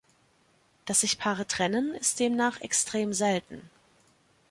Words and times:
Dass 0.85 1.01
sich 1.01 1.19
Paare 1.19 1.45
trennen, 1.45 1.93
ist 1.93 2.19
demnach 2.19 2.61
extrem 2.61 3.13
selten. 3.13 3.69